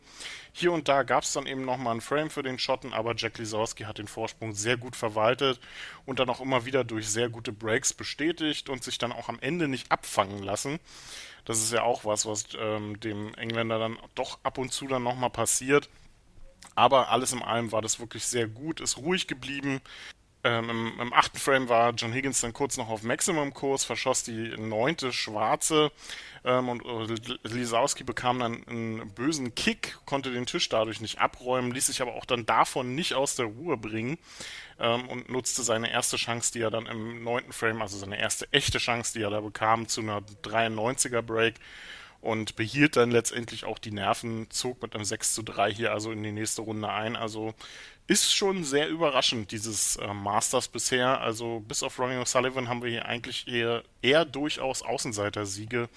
Hier 0.53 0.73
und 0.73 0.89
da 0.89 1.05
gab 1.05 1.23
es 1.23 1.33
dann 1.33 1.47
eben 1.47 1.65
nochmal 1.65 1.93
einen 1.93 2.01
Frame 2.01 2.31
für 2.31 2.43
den 2.43 2.59
Schotten, 2.59 2.93
aber 2.93 3.15
Jack 3.17 3.39
Lisowski 3.39 3.85
hat 3.85 3.99
den 3.99 4.09
Vorsprung 4.09 4.55
sehr 4.55 4.77
gut 4.77 4.97
verwaltet 4.97 5.61
und 6.05 6.19
dann 6.19 6.29
auch 6.31 6.41
immer 6.41 6.65
wieder 6.65 6.83
durch 6.83 7.09
sehr 7.09 7.29
gute 7.29 7.53
Breaks 7.53 7.93
bestätigt 7.93 8.69
und 8.69 8.83
sich 8.83 8.99
dann 8.99 9.13
auch 9.13 9.29
am 9.29 9.39
Ende 9.41 9.69
nicht 9.69 9.93
abfangen 9.93 10.43
lassen. 10.43 10.81
Das 11.45 11.59
ist 11.59 11.73
ja 11.73 11.83
auch 11.83 12.05
was, 12.05 12.27
was 12.27 12.47
ähm, 12.59 12.99
dem 13.01 13.35
Engländer 13.35 13.79
dann 13.79 13.99
doch 14.15 14.39
ab 14.43 14.59
und 14.59 14.73
zu 14.73 14.87
dann 14.87 15.03
nochmal 15.03 15.31
passiert. 15.31 15.89
Aber 16.75 17.11
alles 17.11 17.33
in 17.33 17.43
allem 17.43 17.73
war 17.73 17.83
das 17.83 18.01
wirklich 18.01 18.25
sehr 18.25 18.47
gut, 18.47 18.81
ist 18.81 18.97
ruhig 18.97 19.27
geblieben, 19.27 19.81
ähm, 20.45 20.71
im, 20.71 21.01
im, 21.01 21.13
achten 21.13 21.39
Frame 21.39 21.69
war 21.69 21.93
John 21.93 22.13
Higgins 22.13 22.41
dann 22.41 22.53
kurz 22.53 22.77
noch 22.77 22.89
auf 22.89 23.03
Maximum-Kurs, 23.03 23.85
verschoss 23.85 24.25
die 24.25 24.55
neunte 24.59 25.13
schwarze 25.13 25.93
ähm, 26.45 26.69
und 26.69 26.85
äh, 26.85 27.39
Lisowski 27.45 28.03
bekam 28.03 28.41
dann 28.41 28.67
einen 28.67 29.15
bösen 29.15 29.55
Kick, 29.55 29.99
konnte 30.05 30.33
den 30.33 30.47
Tisch 30.47 30.69
dadurch 30.69 31.01
nicht 31.01 31.21
abräumen, 31.21 31.71
ließ 31.71 31.87
sich 31.87 32.03
aber 32.03 32.15
auch 32.15 32.25
dann 32.25 32.45
davon 32.45 32.95
nicht 32.95 33.15
aus 33.15 33.37
der 33.37 33.47
Ruhe 33.47 33.77
bringen 33.77 34.19
ähm, 34.81 35.09
und 35.09 35.31
nutzte 35.31 35.63
seine 35.63 35.91
erste 35.93 36.17
Chance, 36.17 36.53
die 36.53 36.61
er 36.61 36.71
dann 36.71 36.87
im 36.87 37.23
neunten 37.23 37.53
Frame, 37.53 37.81
also 37.81 37.97
seine 37.97 38.19
erste 38.19 38.53
echte 38.53 38.79
Chance, 38.79 39.13
die 39.13 39.23
er 39.23 39.31
da 39.31 39.41
bekam, 39.41 39.87
zu 39.87 40.01
einer 40.01 40.23
93er 40.43 41.23
Break 41.23 41.55
und 42.23 42.55
behielt 42.55 42.97
dann 42.97 43.11
letztendlich 43.11 43.65
auch 43.65 43.79
die 43.79 43.91
Nerven, 43.91 44.49
zog 44.49 44.81
mit 44.81 44.95
einem 44.95 45.05
6 45.05 45.35
zu 45.35 45.43
3 45.43 45.75
hier 45.75 45.93
also 45.93 46.13
in 46.13 46.23
die 46.23 46.31
nächste 46.31 46.63
Runde 46.63 46.89
ein. 46.89 47.17
Also 47.17 47.53
ist 48.07 48.35
schon 48.35 48.65
sehr 48.65 48.89
überraschend, 48.89 49.53
dieses 49.53 49.97
äh, 49.97 50.13
Masters 50.13 50.69
bisher. 50.69 51.21
Also 51.21 51.61
bis 51.61 51.83
auf 51.83 51.99
Ronnie 51.99 52.17
O'Sullivan 52.17 52.69
haben 52.69 52.83
wir 52.83 52.91
hier 52.91 53.07
eigentlich 53.07 53.49
eher, 53.49 53.83
eher 54.03 54.25
durchaus 54.25 54.83
Außenseiter-Siege 54.83 55.89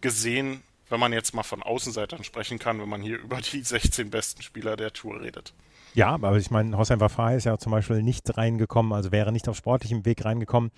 gesehen, 0.00 0.62
wenn 0.88 1.00
man 1.00 1.12
jetzt 1.12 1.34
mal 1.34 1.42
von 1.42 1.62
Außenseitern 1.62 2.24
sprechen 2.24 2.58
kann, 2.58 2.80
wenn 2.80 2.88
man 2.88 3.02
hier 3.02 3.18
über 3.22 3.40
die 3.40 3.62
16 3.62 4.10
besten 4.10 4.42
Spieler 4.42 4.76
der 4.76 4.92
Tour 4.92 5.20
redet. 5.20 5.54
Ja, 5.94 6.14
aber 6.14 6.36
ich 6.36 6.50
meine, 6.50 6.76
Hossein 6.76 6.98
Wafai 6.98 7.36
ist 7.36 7.44
ja 7.44 7.56
zum 7.56 7.70
Beispiel 7.70 8.02
nicht 8.02 8.36
reingekommen, 8.36 8.92
also 8.92 9.12
wäre 9.12 9.30
nicht 9.30 9.48
auf 9.48 9.56
sportlichem 9.56 10.04
Weg 10.04 10.24
reingekommen. 10.24 10.72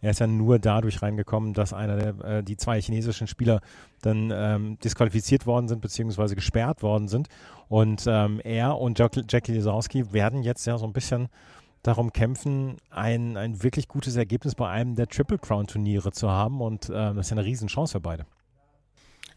Er 0.00 0.12
ist 0.12 0.20
ja 0.20 0.26
nur 0.26 0.58
dadurch 0.58 1.02
reingekommen, 1.02 1.52
dass 1.52 1.74
einer 1.74 1.96
der, 1.96 2.38
äh, 2.38 2.42
die 2.42 2.56
zwei 2.56 2.80
chinesischen 2.80 3.26
Spieler 3.26 3.60
dann 4.00 4.32
ähm, 4.34 4.78
disqualifiziert 4.82 5.46
worden 5.46 5.68
sind, 5.68 5.82
beziehungsweise 5.82 6.34
gesperrt 6.34 6.82
worden 6.82 7.06
sind. 7.08 7.28
Und 7.68 8.04
ähm, 8.08 8.40
er 8.44 8.78
und 8.78 8.98
Jack, 8.98 9.12
Jackie 9.28 9.52
Lisowski 9.52 10.10
werden 10.14 10.42
jetzt 10.42 10.66
ja 10.66 10.78
so 10.78 10.86
ein 10.86 10.94
bisschen 10.94 11.28
darum 11.82 12.12
kämpfen, 12.12 12.78
ein, 12.90 13.36
ein 13.36 13.62
wirklich 13.62 13.88
gutes 13.88 14.16
Ergebnis 14.16 14.54
bei 14.54 14.68
einem 14.70 14.94
der 14.94 15.06
Triple 15.06 15.38
Crown 15.38 15.66
Turniere 15.66 16.12
zu 16.12 16.30
haben. 16.30 16.62
Und 16.62 16.88
äh, 16.88 16.92
das 16.92 17.26
ist 17.26 17.30
ja 17.30 17.36
eine 17.36 17.44
Riesenchance 17.44 17.92
für 17.92 18.00
beide 18.00 18.24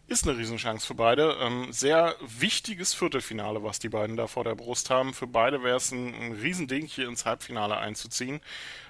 ist 0.07 0.27
eine 0.27 0.37
Riesenchance 0.37 0.85
für 0.85 0.93
beide. 0.93 1.37
Ähm, 1.41 1.71
sehr 1.71 2.15
wichtiges 2.21 2.93
Viertelfinale, 2.93 3.63
was 3.63 3.79
die 3.79 3.89
beiden 3.89 4.15
da 4.15 4.27
vor 4.27 4.43
der 4.43 4.55
Brust 4.55 4.89
haben. 4.89 5.13
Für 5.13 5.27
beide 5.27 5.63
wäre 5.63 5.77
es 5.77 5.91
ein, 5.91 6.13
ein 6.13 6.33
Riesending, 6.33 6.85
hier 6.85 7.07
ins 7.07 7.25
Halbfinale 7.25 7.77
einzuziehen. 7.77 8.41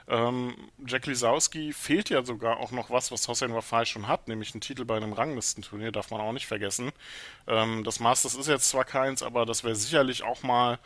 Ähm, 0.07 0.55
Jack 0.85 1.07
Lisowski 1.07 1.73
fehlt 1.73 2.09
ja 2.09 2.23
sogar 2.23 2.57
auch 2.57 2.71
noch 2.71 2.89
was, 2.89 3.11
was 3.11 3.27
Hossein 3.27 3.53
Wafai 3.53 3.85
schon 3.85 4.07
hat, 4.07 4.27
nämlich 4.27 4.53
einen 4.53 4.61
Titel 4.61 4.85
bei 4.85 4.97
einem 4.97 5.13
Ranglistenturnier, 5.13 5.91
darf 5.91 6.11
man 6.11 6.21
auch 6.21 6.33
nicht 6.33 6.47
vergessen. 6.47 6.91
Ähm, 7.47 7.83
das 7.83 7.99
Masters 7.99 8.35
ist 8.35 8.47
jetzt 8.47 8.69
zwar 8.69 8.85
keins, 8.85 9.23
aber 9.23 9.45
das 9.45 9.63
wäre 9.63 9.75
sicherlich 9.75 10.23
auch 10.23 10.43
mal 10.43 10.79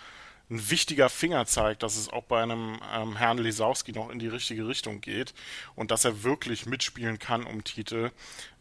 ein 0.50 0.70
wichtiger 0.70 1.10
Fingerzeig, 1.10 1.80
dass 1.80 1.96
es 1.96 2.10
auch 2.10 2.24
bei 2.24 2.42
einem 2.42 2.80
ähm, 2.94 3.16
Herrn 3.16 3.38
Lisowski 3.38 3.92
noch 3.92 4.10
in 4.10 4.18
die 4.18 4.28
richtige 4.28 4.68
Richtung 4.68 5.00
geht 5.00 5.34
und 5.76 5.92
dass 5.92 6.06
er 6.06 6.24
wirklich 6.24 6.66
mitspielen 6.66 7.20
kann 7.20 7.46
um 7.46 7.64
Titel. 7.64 8.12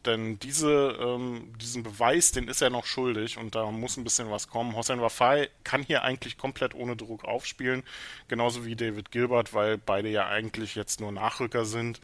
Denn 0.05 0.39
diese, 0.39 0.97
ähm, 1.01 1.53
diesen 1.61 1.83
Beweis, 1.83 2.33
den 2.33 2.47
ist 2.47 2.61
er 2.61 2.71
noch 2.71 2.85
schuldig 2.85 3.39
und 3.39 3.55
da 3.55 3.71
muss 3.71 3.97
ein 3.97 4.05
bisschen 4.05 4.31
was 4.31 4.49
kommen. 4.49 4.77
Hossein 4.77 5.01
Wafai 5.01 5.49
kann 5.65 5.83
hier 5.83 6.03
eigentlich 6.03 6.37
komplett 6.39 6.75
ohne 6.75 6.95
Druck 6.95 7.25
aufspielen, 7.25 7.83
genauso 8.29 8.65
wie 8.65 8.77
David 8.77 9.11
Gilbert, 9.11 9.55
weil 9.55 9.79
beide 9.79 10.09
ja 10.09 10.29
eigentlich 10.29 10.75
jetzt 10.75 11.01
nur 11.01 11.11
Nachrücker 11.11 11.65
sind. 11.65 12.01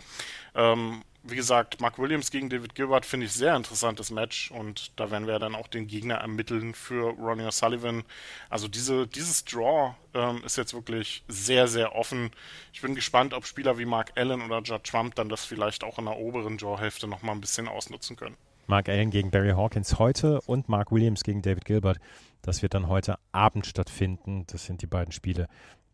Ähm, 0.54 1.02
wie 1.26 1.36
gesagt, 1.36 1.80
Mark 1.80 1.98
Williams 1.98 2.30
gegen 2.30 2.50
David 2.50 2.74
Gilbert 2.74 3.06
finde 3.06 3.26
ich 3.26 3.32
sehr 3.32 3.56
interessantes 3.56 4.10
Match 4.10 4.50
und 4.50 4.92
da 4.96 5.10
werden 5.10 5.26
wir 5.26 5.38
dann 5.38 5.54
auch 5.54 5.68
den 5.68 5.86
Gegner 5.86 6.16
ermitteln 6.16 6.74
für 6.74 7.14
Ronnie 7.14 7.44
O'Sullivan. 7.44 8.04
Also 8.50 8.68
diese, 8.68 9.06
dieses 9.06 9.44
Draw 9.44 9.94
ähm, 10.12 10.42
ist 10.44 10.58
jetzt 10.58 10.74
wirklich 10.74 11.24
sehr, 11.26 11.66
sehr 11.66 11.94
offen. 11.94 12.30
Ich 12.74 12.82
bin 12.82 12.94
gespannt, 12.94 13.32
ob 13.32 13.46
Spieler 13.46 13.78
wie 13.78 13.86
Mark 13.86 14.12
Allen 14.16 14.42
oder 14.42 14.60
Judd 14.60 14.84
Trump 14.84 15.14
dann 15.14 15.30
das 15.30 15.46
vielleicht 15.46 15.82
auch 15.82 15.98
in 15.98 16.04
der 16.04 16.18
oberen 16.18 16.58
Draw-Hälfte 16.58 17.08
nochmal 17.08 17.34
ein 17.34 17.40
bisschen 17.40 17.68
ausnutzen 17.68 18.16
können. 18.16 18.36
Mark 18.66 18.88
Allen 18.88 19.10
gegen 19.10 19.30
Barry 19.30 19.50
Hawkins 19.50 19.98
heute 19.98 20.40
und 20.42 20.68
Mark 20.68 20.92
Williams 20.92 21.22
gegen 21.22 21.42
David 21.42 21.64
Gilbert. 21.64 21.98
Das 22.42 22.62
wird 22.62 22.74
dann 22.74 22.88
heute 22.88 23.18
Abend 23.32 23.66
stattfinden. 23.66 24.44
Das 24.46 24.66
sind 24.66 24.82
die 24.82 24.86
beiden 24.86 25.12
Spiele, 25.12 25.48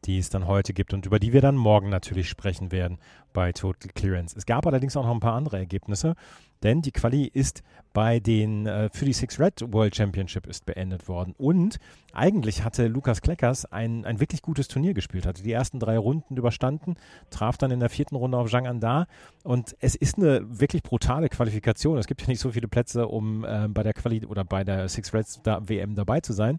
die 0.04 0.18
es 0.18 0.30
dann 0.30 0.46
heute 0.46 0.72
gibt 0.72 0.94
und 0.94 1.06
über 1.06 1.18
die 1.18 1.32
wir 1.32 1.40
dann 1.40 1.56
morgen 1.56 1.88
natürlich 1.88 2.28
sprechen 2.28 2.72
werden 2.72 2.98
bei 3.32 3.52
Total 3.52 3.90
Clearance. 3.94 4.36
Es 4.36 4.46
gab 4.46 4.66
allerdings 4.66 4.96
auch 4.96 5.04
noch 5.04 5.14
ein 5.14 5.20
paar 5.20 5.34
andere 5.34 5.58
Ergebnisse, 5.58 6.14
denn 6.62 6.82
die 6.82 6.92
Quali 6.92 7.26
ist 7.26 7.62
bei 7.92 8.20
den 8.20 8.66
äh, 8.66 8.88
für 8.92 9.04
die 9.04 9.12
Six 9.12 9.40
Red 9.40 9.72
World 9.72 9.96
Championship 9.96 10.46
ist 10.46 10.66
beendet 10.66 11.08
worden 11.08 11.34
und 11.38 11.78
eigentlich 12.12 12.64
hatte 12.64 12.86
Lukas 12.86 13.20
Kleckers 13.20 13.64
ein, 13.64 14.04
ein 14.04 14.20
wirklich 14.20 14.42
gutes 14.42 14.68
Turnier 14.68 14.94
gespielt, 14.94 15.26
hatte 15.26 15.42
die 15.42 15.52
ersten 15.52 15.80
drei 15.80 15.98
Runden 15.98 16.36
überstanden, 16.36 16.96
traf 17.30 17.56
dann 17.56 17.70
in 17.70 17.80
der 17.80 17.88
vierten 17.88 18.16
Runde 18.16 18.38
auf 18.38 18.50
Zhang 18.50 18.66
Anda 18.66 19.06
und 19.42 19.76
es 19.80 19.94
ist 19.94 20.18
eine 20.18 20.42
wirklich 20.48 20.82
brutale 20.82 21.28
Qualifikation. 21.28 21.98
Es 21.98 22.06
gibt 22.06 22.22
ja 22.22 22.28
nicht 22.28 22.40
so 22.40 22.50
viele 22.50 22.68
Plätze, 22.68 23.08
um 23.08 23.44
äh, 23.44 23.68
bei 23.68 23.82
der 23.82 23.94
Quali 23.94 24.24
oder 24.26 24.44
bei 24.44 24.64
der 24.64 24.88
Six 24.88 25.14
Reds 25.14 25.40
da 25.42 25.68
WM 25.68 25.94
dabei 25.94 26.20
zu 26.20 26.32
sein. 26.32 26.58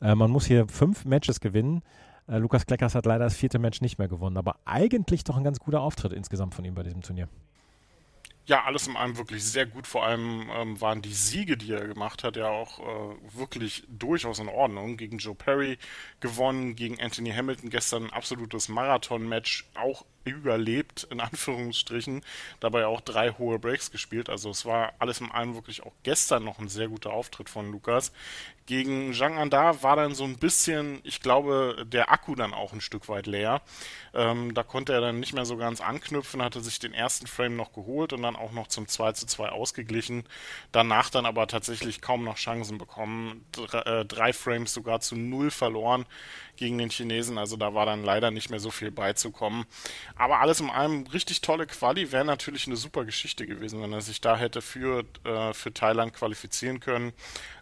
Äh, 0.00 0.14
man 0.14 0.30
muss 0.30 0.46
hier 0.46 0.68
fünf 0.68 1.04
Matches 1.04 1.40
gewinnen. 1.40 1.82
Äh, 2.28 2.38
Lukas 2.38 2.66
Kleckers 2.66 2.94
hat 2.94 3.06
leider 3.06 3.24
das 3.24 3.36
vierte 3.36 3.58
Match 3.58 3.80
nicht 3.80 3.98
mehr 3.98 4.08
gewonnen, 4.08 4.36
aber 4.36 4.56
eigentlich 4.64 5.24
doch 5.24 5.36
ein 5.36 5.44
ganz 5.44 5.58
guter 5.58 5.80
Auftritt 5.80 6.12
insgesamt 6.12 6.54
von 6.54 6.64
ihm 6.64 6.74
bei 6.74 6.82
diesem 6.82 7.00
Turnier. 7.00 7.28
Ja, 8.46 8.64
alles 8.64 8.86
in 8.86 8.96
allem 8.96 9.18
wirklich 9.18 9.44
sehr 9.44 9.66
gut. 9.66 9.86
Vor 9.86 10.06
allem 10.06 10.48
ähm, 10.54 10.80
waren 10.80 11.02
die 11.02 11.12
Siege, 11.12 11.58
die 11.58 11.70
er 11.70 11.86
gemacht 11.86 12.24
hat, 12.24 12.36
ja 12.36 12.48
auch 12.48 12.78
äh, 12.78 13.38
wirklich 13.38 13.84
durchaus 13.90 14.38
in 14.38 14.48
Ordnung. 14.48 14.96
Gegen 14.96 15.18
Joe 15.18 15.34
Perry 15.34 15.76
gewonnen, 16.20 16.74
gegen 16.74 16.98
Anthony 16.98 17.30
Hamilton 17.30 17.68
gestern 17.68 18.04
ein 18.04 18.12
absolutes 18.12 18.70
Marathon-Match, 18.70 19.68
auch 19.74 20.06
überlebt, 20.30 21.06
in 21.10 21.20
Anführungsstrichen, 21.20 22.22
dabei 22.60 22.86
auch 22.86 23.00
drei 23.00 23.30
hohe 23.32 23.58
Breaks 23.58 23.90
gespielt. 23.90 24.28
Also 24.28 24.50
es 24.50 24.64
war 24.64 24.92
alles 24.98 25.20
in 25.20 25.30
allem 25.30 25.54
wirklich 25.54 25.82
auch 25.82 25.92
gestern 26.02 26.44
noch 26.44 26.58
ein 26.58 26.68
sehr 26.68 26.88
guter 26.88 27.12
Auftritt 27.12 27.48
von 27.48 27.70
Lukas. 27.70 28.12
Gegen 28.68 29.14
Zhang 29.14 29.38
Anda 29.38 29.82
war 29.82 29.96
dann 29.96 30.14
so 30.14 30.24
ein 30.24 30.36
bisschen, 30.36 31.00
ich 31.02 31.22
glaube, 31.22 31.86
der 31.86 32.12
Akku 32.12 32.34
dann 32.34 32.52
auch 32.52 32.74
ein 32.74 32.82
Stück 32.82 33.08
weit 33.08 33.26
leer. 33.26 33.62
Ähm, 34.12 34.52
da 34.52 34.62
konnte 34.62 34.92
er 34.92 35.00
dann 35.00 35.20
nicht 35.20 35.32
mehr 35.32 35.46
so 35.46 35.56
ganz 35.56 35.80
anknüpfen, 35.80 36.42
hatte 36.42 36.60
sich 36.60 36.78
den 36.78 36.92
ersten 36.92 37.26
Frame 37.26 37.56
noch 37.56 37.72
geholt 37.72 38.12
und 38.12 38.20
dann 38.20 38.36
auch 38.36 38.52
noch 38.52 38.66
zum 38.66 38.86
2 38.86 39.12
zu 39.12 39.26
2 39.26 39.48
ausgeglichen. 39.48 40.24
Danach 40.70 41.08
dann 41.08 41.24
aber 41.24 41.46
tatsächlich 41.46 42.02
kaum 42.02 42.24
noch 42.24 42.36
Chancen 42.36 42.76
bekommen. 42.76 43.46
Drei, 43.52 43.78
äh, 43.78 44.04
drei 44.04 44.34
Frames 44.34 44.74
sogar 44.74 45.00
zu 45.00 45.16
null 45.16 45.50
verloren 45.50 46.04
gegen 46.56 46.76
den 46.76 46.90
Chinesen. 46.90 47.38
Also 47.38 47.56
da 47.56 47.72
war 47.72 47.86
dann 47.86 48.04
leider 48.04 48.30
nicht 48.30 48.50
mehr 48.50 48.60
so 48.60 48.70
viel 48.70 48.90
beizukommen. 48.90 49.64
Aber 50.18 50.40
alles 50.40 50.58
in 50.58 50.68
allem 50.68 51.06
richtig 51.06 51.40
tolle 51.40 51.66
Quali. 51.66 52.10
Wäre 52.10 52.24
natürlich 52.24 52.66
eine 52.66 52.76
super 52.76 53.04
Geschichte 53.04 53.46
gewesen, 53.46 53.80
wenn 53.80 53.92
er 53.92 54.00
sich 54.00 54.20
da 54.20 54.36
hätte 54.36 54.60
für, 54.60 55.04
äh, 55.24 55.54
für 55.54 55.72
Thailand 55.72 56.12
qualifizieren 56.12 56.80
können. 56.80 57.12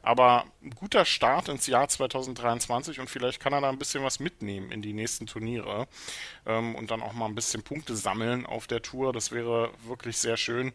Aber 0.02 0.46
ein 0.62 0.70
guter 0.70 1.04
Start 1.04 1.50
ins 1.50 1.66
Jahr 1.66 1.86
2023 1.86 2.98
und 2.98 3.10
vielleicht 3.10 3.40
kann 3.40 3.52
er 3.52 3.60
da 3.60 3.68
ein 3.68 3.78
bisschen 3.78 4.02
was 4.02 4.20
mitnehmen 4.20 4.72
in 4.72 4.80
die 4.80 4.94
nächsten 4.94 5.26
Turniere 5.26 5.86
ähm, 6.46 6.74
und 6.74 6.90
dann 6.90 7.02
auch 7.02 7.12
mal 7.12 7.26
ein 7.26 7.34
bisschen 7.34 7.62
Punkte 7.62 7.94
sammeln 7.94 8.46
auf 8.46 8.66
der 8.66 8.80
Tour. 8.80 9.12
Das 9.12 9.32
wäre 9.32 9.70
wirklich 9.84 10.16
sehr 10.16 10.38
schön. 10.38 10.72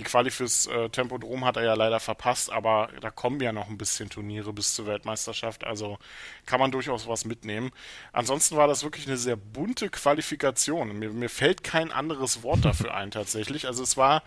Die 0.00 0.04
Quali 0.04 0.30
fürs 0.30 0.66
äh, 0.66 0.88
Tempodrom 0.88 1.44
hat 1.44 1.58
er 1.58 1.62
ja 1.62 1.74
leider 1.74 2.00
verpasst, 2.00 2.50
aber 2.50 2.88
da 3.02 3.10
kommen 3.10 3.38
ja 3.38 3.52
noch 3.52 3.68
ein 3.68 3.76
bisschen 3.76 4.08
Turniere 4.08 4.50
bis 4.54 4.74
zur 4.74 4.86
Weltmeisterschaft, 4.86 5.62
also 5.62 5.98
kann 6.46 6.58
man 6.58 6.70
durchaus 6.70 7.06
was 7.06 7.26
mitnehmen. 7.26 7.70
Ansonsten 8.10 8.56
war 8.56 8.66
das 8.66 8.82
wirklich 8.82 9.06
eine 9.06 9.18
sehr 9.18 9.36
bunte 9.36 9.90
Qualifikation. 9.90 10.98
Mir, 10.98 11.10
mir 11.10 11.28
fällt 11.28 11.62
kein 11.62 11.92
anderes 11.92 12.42
Wort 12.42 12.64
dafür 12.64 12.94
ein 12.94 13.10
tatsächlich. 13.10 13.66
Also 13.66 13.82
es 13.82 13.98
war 13.98 14.22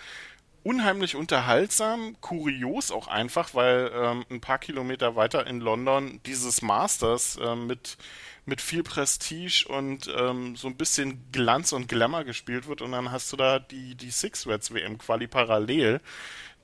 unheimlich 0.63 1.15
unterhaltsam, 1.15 2.15
kurios 2.21 2.91
auch 2.91 3.07
einfach, 3.07 3.53
weil 3.53 3.91
ähm, 3.93 4.25
ein 4.29 4.41
paar 4.41 4.59
Kilometer 4.59 5.15
weiter 5.15 5.45
in 5.45 5.59
London 5.59 6.19
dieses 6.25 6.61
Masters 6.61 7.37
äh, 7.37 7.55
mit 7.55 7.97
mit 8.45 8.59
viel 8.59 8.83
Prestige 8.83 9.65
und 9.69 10.13
ähm, 10.17 10.55
so 10.55 10.67
ein 10.67 10.75
bisschen 10.75 11.23
Glanz 11.31 11.71
und 11.71 11.87
Glamour 11.87 12.25
gespielt 12.25 12.67
wird 12.67 12.81
und 12.81 12.91
dann 12.91 13.11
hast 13.11 13.31
du 13.31 13.37
da 13.37 13.59
die, 13.59 13.95
die 13.95 14.11
Six 14.11 14.47
Reds 14.47 14.73
WM 14.73 14.97
Quali 14.97 15.27
parallel 15.27 16.01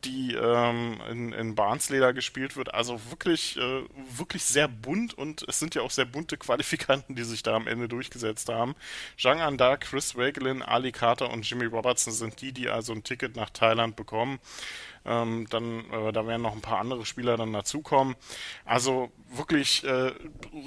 die 0.04 0.34
ähm, 0.34 1.00
in, 1.10 1.34
in 1.34 1.56
Barnsleder 1.56 2.14
gespielt 2.14 2.56
wird. 2.56 2.74
Also 2.74 3.00
wirklich, 3.10 3.58
äh, 3.58 3.84
wirklich 4.16 4.44
sehr 4.44 4.68
bunt 4.68 5.14
und 5.14 5.46
es 5.48 5.60
sind 5.60 5.76
ja 5.76 5.82
auch 5.82 5.92
sehr 5.92 6.06
bunte 6.06 6.38
Qualifikanten, 6.38 7.16
die 7.16 7.24
sich 7.24 7.44
da 7.44 7.56
am 7.56 7.68
Ende 7.68 7.88
durchgesetzt 7.88 8.50
haben. 8.50 8.76
Zhang 9.18 9.42
Anda, 9.42 9.78
Chris 9.78 10.16
Wakelin, 10.16 10.62
Ali 10.62 10.92
Carter 10.92 11.30
und 11.32 11.50
Jimmy 11.50 11.66
Robertson 11.66 12.14
sind 12.14 12.42
die, 12.42 12.52
die 12.52 12.70
also 12.70 12.94
ein 12.94 13.04
Ticket 13.04 13.36
nach 13.36 13.50
Thailand 13.50 13.96
bekommen. 13.96 14.40
Ähm, 15.06 15.48
dann, 15.50 15.90
äh, 15.92 16.12
da 16.12 16.28
werden 16.28 16.42
noch 16.42 16.54
ein 16.54 16.62
paar 16.62 16.80
andere 16.80 17.06
Spieler 17.06 17.38
dann 17.38 17.54
dazukommen. 17.54 18.16
Also 18.66 19.12
wirklich 19.32 19.84
äh, 19.84 20.12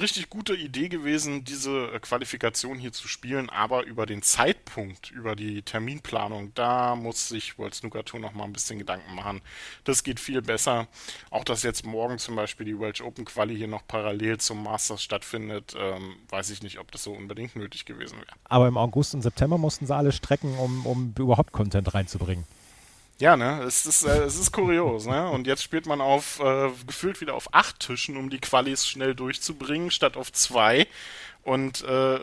richtig 0.01 0.31
gute 0.31 0.55
Idee 0.55 0.89
gewesen, 0.89 1.45
diese 1.45 1.93
äh, 1.93 1.99
Qualifikation 1.99 2.79
hier 2.79 2.93
zu 2.93 3.09
spielen, 3.09 3.51
aber 3.51 3.85
über 3.85 4.07
den 4.07 4.23
Zeitpunkt, 4.23 5.11
über 5.11 5.35
die 5.37 5.62
Terminplanung, 5.62 6.53
da 6.55 6.95
muss 6.95 7.29
sich 7.29 7.59
World 7.59 7.75
Snooker 7.75 8.05
Tour 8.05 8.21
noch 8.21 8.35
mal 8.35 8.45
ein 8.45 8.53
bisschen 8.53 8.79
Gedanken 8.79 9.15
machen. 9.15 9.41
Das 9.85 10.05
geht 10.05 10.21
viel 10.21 10.43
besser. 10.43 10.87
Auch 11.31 11.45
dass 11.45 11.62
jetzt 11.62 11.85
morgen 11.85 12.19
zum 12.19 12.37
Beispiel 12.37 12.67
die 12.67 12.79
Welsh 12.79 13.01
Open 13.01 13.25
Quali 13.25 13.57
hier 13.57 13.69
noch 13.69 13.87
parallel 13.87 14.39
zum 14.39 14.62
Masters 14.62 15.03
stattfindet, 15.03 15.75
ähm, 15.77 16.17
weiß 16.29 16.51
ich 16.51 16.62
nicht, 16.62 16.79
ob 16.79 16.91
das 16.93 17.03
so 17.03 17.12
unbedingt 17.12 17.57
nötig 17.57 17.85
gewesen 17.85 18.19
wäre. 18.19 18.33
Aber 18.45 18.69
im 18.69 18.77
August 18.77 19.15
und 19.15 19.23
September 19.23 19.59
mussten 19.59 19.87
sie 19.87 19.95
alle 19.95 20.12
strecken, 20.12 20.57
um, 20.59 20.87
um 20.87 21.15
überhaupt 21.19 21.53
Content 21.53 21.95
reinzubringen. 21.95 22.45
Ja, 23.21 23.37
ne, 23.37 23.62
es 23.62 23.87
ist, 23.87 24.04
äh, 24.04 24.25
es 24.25 24.38
ist 24.38 24.52
kurios, 24.52 25.07
ne? 25.07 25.31
Und 25.31 25.47
jetzt 25.47 25.62
spielt 25.62 25.87
man 25.87 26.00
auf 26.00 26.40
äh, 26.40 26.71
gefühlt 26.87 27.21
wieder 27.21 27.35
auf 27.35 27.54
acht 27.54 27.78
Tischen, 27.81 28.16
um 28.16 28.31
die 28.31 28.40
Qualis 28.40 28.87
schnell 28.87 29.14
durchzubringen, 29.14 29.90
statt 29.90 30.16
auf 30.16 30.33
zwei. 30.33 30.88
Und 31.42 31.83
äh, 31.85 32.21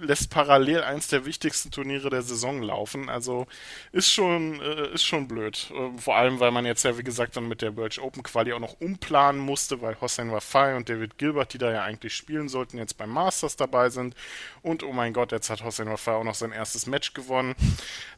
lässt 0.00 0.30
parallel 0.30 0.82
eins 0.82 1.08
der 1.08 1.24
wichtigsten 1.24 1.70
Turniere 1.70 2.10
der 2.10 2.22
Saison 2.22 2.62
laufen. 2.62 3.08
Also 3.08 3.46
ist 3.92 4.10
schon, 4.10 4.60
äh, 4.60 4.92
ist 4.92 5.04
schon 5.04 5.28
blöd. 5.28 5.70
Äh, 5.70 5.98
vor 5.98 6.16
allem, 6.16 6.40
weil 6.40 6.50
man 6.50 6.66
jetzt 6.66 6.84
ja, 6.84 6.98
wie 6.98 7.02
gesagt, 7.02 7.36
dann 7.36 7.48
mit 7.48 7.62
der 7.62 7.70
Birch 7.70 8.00
Open 8.00 8.22
Quali 8.22 8.52
auch 8.52 8.60
noch 8.60 8.80
umplanen 8.80 9.40
musste, 9.40 9.80
weil 9.82 10.00
Hossein 10.00 10.30
Wafai 10.30 10.76
und 10.76 10.88
David 10.88 11.18
Gilbert, 11.18 11.52
die 11.54 11.58
da 11.58 11.72
ja 11.72 11.82
eigentlich 11.82 12.14
spielen 12.14 12.48
sollten, 12.48 12.78
jetzt 12.78 12.98
beim 12.98 13.10
Masters 13.10 13.56
dabei 13.56 13.90
sind. 13.90 14.14
Und 14.62 14.82
oh 14.82 14.92
mein 14.92 15.12
Gott, 15.12 15.32
jetzt 15.32 15.50
hat 15.50 15.64
Hossein 15.64 15.88
Wafai 15.88 16.12
auch 16.12 16.24
noch 16.24 16.34
sein 16.34 16.52
erstes 16.52 16.86
Match 16.86 17.14
gewonnen. 17.14 17.54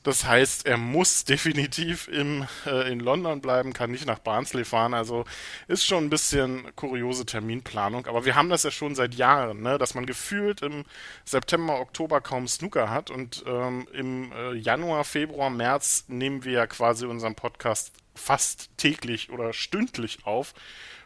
Das 0.03 0.25
heißt, 0.25 0.67
er 0.67 0.77
muss 0.77 1.25
definitiv 1.31 2.09
im, 2.09 2.47
äh, 2.67 2.91
in 2.91 3.01
London 3.01 3.41
bleiben, 3.41 3.73
kann 3.73 3.91
nicht 3.91 4.07
nach 4.07 4.19
Barnsley 4.19 4.65
fahren. 4.65 4.95
Also 4.95 5.25
ist 5.69 5.87
schon 5.87 6.05
ein 6.05 6.11
bisschen 6.11 6.65
kuriose 6.77 7.27
Terminplanung. 7.27 8.07
Aber 8.07 8.25
wir 8.25 8.35
haben 8.35 8.49
das 8.51 8.65
ja 8.65 8.71
schon 8.71 8.95
seit 8.95 9.15
Jahren, 9.15 9.63
ne? 9.63 9.79
dass 9.79 9.95
man 9.95 10.07
gefühlt 10.07 10.63
im 10.63 10.85
September 11.25 11.60
September, 11.61 11.81
Oktober 11.81 12.21
kaum 12.23 12.49
Snooker 12.49 12.89
hat 12.89 13.11
und 13.11 13.45
ähm, 13.47 13.87
im 13.93 14.33
äh, 14.33 14.55
Januar, 14.55 15.05
Februar, 15.05 15.51
März 15.51 16.07
nehmen 16.09 16.43
wir 16.43 16.53
ja 16.53 16.67
quasi 16.67 17.05
unseren 17.05 17.35
Podcast 17.35 17.93
fast 18.15 18.71
täglich 18.79 19.31
oder 19.31 19.53
stündlich 19.53 20.25
auf, 20.25 20.55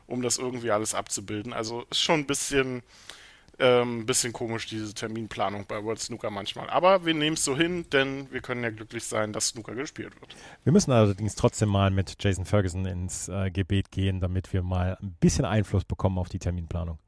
um 0.06 0.22
das 0.22 0.38
irgendwie 0.38 0.70
alles 0.70 0.94
abzubilden. 0.94 1.52
Also 1.52 1.82
ist 1.90 2.00
schon 2.00 2.20
ein 2.20 2.26
bisschen, 2.26 2.84
ähm, 3.58 4.06
bisschen 4.06 4.32
komisch, 4.32 4.66
diese 4.68 4.94
Terminplanung 4.94 5.66
bei 5.66 5.82
World 5.82 5.98
Snooker 5.98 6.30
manchmal. 6.30 6.70
Aber 6.70 7.04
wir 7.04 7.14
nehmen 7.14 7.34
es 7.34 7.44
so 7.44 7.56
hin, 7.56 7.90
denn 7.90 8.30
wir 8.30 8.40
können 8.40 8.62
ja 8.62 8.70
glücklich 8.70 9.02
sein, 9.02 9.32
dass 9.32 9.48
Snooker 9.48 9.74
gespielt 9.74 10.14
wird. 10.20 10.36
Wir 10.62 10.72
müssen 10.72 10.92
allerdings 10.92 11.34
trotzdem 11.34 11.68
mal 11.68 11.90
mit 11.90 12.14
Jason 12.22 12.44
Ferguson 12.44 12.86
ins 12.86 13.28
äh, 13.28 13.50
Gebet 13.50 13.90
gehen, 13.90 14.20
damit 14.20 14.52
wir 14.52 14.62
mal 14.62 14.96
ein 15.02 15.16
bisschen 15.18 15.46
Einfluss 15.46 15.84
bekommen 15.84 16.16
auf 16.16 16.28
die 16.28 16.38
Terminplanung. 16.38 17.00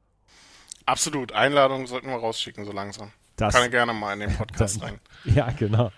Absolut. 0.85 1.31
Einladungen 1.31 1.87
sollten 1.87 2.07
wir 2.07 2.17
rausschicken, 2.17 2.65
so 2.65 2.73
langsam. 2.73 3.13
Das, 3.37 3.53
Kann 3.53 3.65
ich 3.65 3.71
gerne 3.71 3.93
mal 3.93 4.13
in 4.13 4.21
den 4.21 4.35
Podcast 4.35 4.81
rein. 4.81 4.99
Ja, 5.25 5.51
genau. 5.51 5.91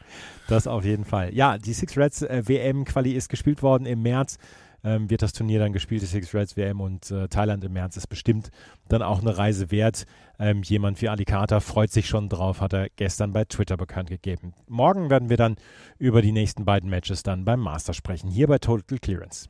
Das 0.47 0.67
auf 0.67 0.83
jeden 0.83 1.05
Fall. 1.05 1.33
Ja, 1.33 1.57
die 1.57 1.73
Six 1.73 1.95
Reds 1.95 2.21
äh, 2.23 2.43
WM-Quali 2.45 3.13
ist 3.13 3.29
gespielt 3.29 3.63
worden 3.63 3.85
im 3.85 4.01
März. 4.01 4.37
Ähm, 4.83 5.09
wird 5.09 5.21
das 5.21 5.33
Turnier 5.33 5.59
dann 5.59 5.73
gespielt, 5.73 6.01
die 6.01 6.05
Six 6.05 6.33
Reds 6.33 6.57
WM 6.57 6.81
und 6.81 7.11
äh, 7.11 7.27
Thailand 7.27 7.63
im 7.63 7.73
März 7.73 7.97
ist 7.97 8.07
bestimmt 8.07 8.49
dann 8.87 9.01
auch 9.01 9.21
eine 9.21 9.37
Reise 9.37 9.71
wert. 9.71 10.05
Ähm, 10.37 10.63
jemand 10.63 11.01
wie 11.01 11.09
Ali 11.09 11.25
Carter 11.25 11.61
freut 11.61 11.91
sich 11.91 12.07
schon 12.07 12.29
drauf, 12.29 12.61
hat 12.61 12.73
er 12.73 12.87
gestern 12.95 13.31
bei 13.33 13.45
Twitter 13.45 13.77
bekannt 13.77 14.09
gegeben. 14.09 14.53
Morgen 14.67 15.09
werden 15.09 15.29
wir 15.29 15.37
dann 15.37 15.57
über 15.97 16.21
die 16.21 16.31
nächsten 16.31 16.65
beiden 16.65 16.89
Matches 16.89 17.23
dann 17.23 17.45
beim 17.45 17.59
Master 17.59 17.93
sprechen, 17.93 18.29
hier 18.29 18.47
bei 18.47 18.57
Total 18.57 18.99
Clearance. 18.99 19.49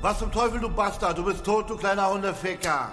Was 0.00 0.18
zum 0.18 0.30
Teufel, 0.30 0.60
du 0.60 0.68
Bastard? 0.68 1.16
Du 1.16 1.24
bist 1.24 1.44
tot, 1.44 1.68
du 1.68 1.76
kleiner 1.76 2.10
Hundeficker. 2.12 2.92